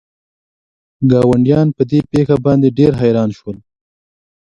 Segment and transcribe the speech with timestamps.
[1.11, 3.57] ګاونډیان په دې پېښه باندې ډېر حیران شول.